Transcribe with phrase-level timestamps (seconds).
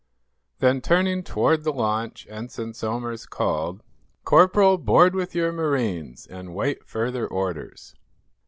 [0.57, 3.83] Then, turning toward the launch, Ensign Somers called:
[4.23, 7.93] "Corporal, board with your marines, and wait further orders."